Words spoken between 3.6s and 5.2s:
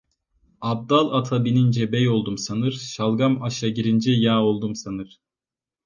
girince yağ oldum sanır.